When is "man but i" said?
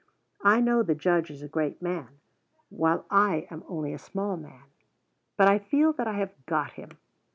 4.35-5.59